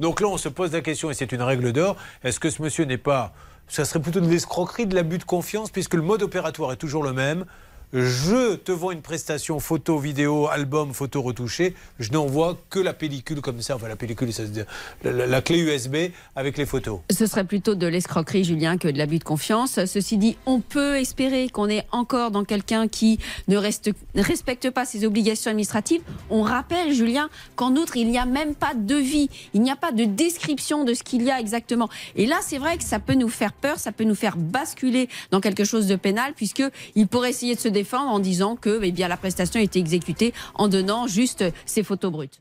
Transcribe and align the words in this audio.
Donc 0.00 0.20
là, 0.20 0.28
on 0.28 0.36
se 0.36 0.48
pose 0.48 0.72
la 0.72 0.80
question, 0.80 1.10
et 1.10 1.14
c'est 1.14 1.32
une 1.32 1.42
règle 1.42 1.72
d'or, 1.72 1.96
est-ce 2.22 2.40
que 2.40 2.50
ce 2.50 2.62
monsieur 2.62 2.84
n'est 2.84 2.98
pas... 2.98 3.32
Ça 3.66 3.84
serait 3.84 4.00
plutôt 4.00 4.20
de 4.20 4.28
l'escroquerie, 4.28 4.86
de 4.86 4.94
l'abus 4.94 5.18
de 5.18 5.24
confiance, 5.24 5.70
puisque 5.70 5.94
le 5.94 6.02
mode 6.02 6.22
opératoire 6.22 6.72
est 6.72 6.76
toujours 6.76 7.02
le 7.02 7.12
même 7.12 7.46
je 7.94 8.56
te 8.56 8.72
vends 8.72 8.90
une 8.90 9.02
prestation 9.02 9.60
photo, 9.60 9.98
vidéo, 9.98 10.48
album, 10.48 10.92
photo 10.92 11.22
retouchée, 11.22 11.74
je 12.00 12.10
n'envoie 12.10 12.58
que 12.68 12.80
la 12.80 12.92
pellicule 12.92 13.40
comme 13.40 13.62
ça, 13.62 13.76
enfin 13.76 13.86
la 13.86 13.94
pellicule, 13.94 14.32
ça 14.32 14.42
la, 15.04 15.26
la, 15.26 15.42
clé 15.42 15.60
USB 15.60 15.96
avec 16.34 16.58
les 16.58 16.66
photos. 16.66 17.00
Ce 17.10 17.26
serait 17.26 17.44
plutôt 17.44 17.76
de 17.76 17.86
l'escroquerie, 17.86 18.42
Julien, 18.42 18.78
que 18.78 18.88
de 18.88 18.98
l'abus 18.98 19.20
de 19.20 19.24
confiance. 19.24 19.84
Ceci 19.84 20.18
dit, 20.18 20.36
on 20.44 20.60
peut 20.60 20.96
espérer 20.96 21.48
qu'on 21.48 21.68
est 21.68 21.86
encore 21.92 22.32
dans 22.32 22.44
quelqu'un 22.44 22.88
qui 22.88 23.20
ne, 23.46 23.56
respecte 23.56 24.70
pas 24.70 24.84
ses 24.84 25.04
obligations 25.04 25.50
administratives. 25.50 26.02
On 26.30 26.42
rappelle, 26.42 26.92
Julien, 26.92 27.28
qu'en 27.54 27.76
outre, 27.76 27.96
il 27.96 28.10
n'y 28.10 28.18
a 28.18 28.26
même 28.26 28.54
pas 28.54 28.74
de 28.74 28.82
devis, 28.82 29.30
il 29.52 29.62
n'y 29.62 29.70
a 29.70 29.76
pas 29.76 29.92
de 29.92 30.04
description 30.04 30.84
de 30.84 30.94
ce 30.94 31.02
qu'il 31.02 31.22
y 31.22 31.30
a 31.30 31.38
exactement. 31.38 31.88
Et 32.16 32.26
là, 32.26 32.38
c'est 32.42 32.58
vrai 32.58 32.76
que 32.76 32.84
ça 32.84 32.98
peut 32.98 33.14
nous 33.14 33.28
faire 33.28 33.52
peur, 33.52 33.78
ça 33.78 33.92
peut 33.92 34.04
nous 34.04 34.14
faire 34.14 34.36
basculer 34.36 35.08
dans 35.30 35.40
quelque 35.40 35.64
chose 35.64 35.86
de 35.86 35.96
pénal, 35.96 36.32
puisqu'il 36.34 37.06
pourrait 37.06 37.30
essayer 37.30 37.54
de 37.54 37.60
se 37.60 37.68
en 37.92 38.18
disant 38.18 38.56
que 38.56 38.80
eh 38.82 38.92
la 39.08 39.16
prestation 39.16 39.60
a 39.60 39.62
été 39.62 39.78
exécutée 39.78 40.32
en 40.54 40.68
donnant 40.68 41.06
juste 41.06 41.44
ces 41.66 41.82
photos 41.82 42.10
brutes. 42.10 42.40